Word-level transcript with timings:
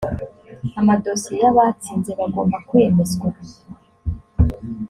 amadosiye 0.79 1.37
y 1.43 1.47
abatsinze 1.51 2.11
bagomba 2.19 2.57
kwemezwa 2.67 3.27